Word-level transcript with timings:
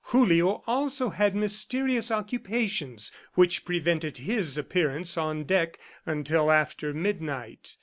Julio 0.05 0.63
also 0.65 1.11
had 1.11 1.35
mysterious 1.35 2.09
occupations 2.09 3.11
which 3.35 3.63
prevented 3.65 4.17
his 4.17 4.57
appearance 4.57 5.15
on 5.15 5.43
deck 5.43 5.77
until 6.07 6.49
after 6.51 6.91
midnight. 6.91 7.77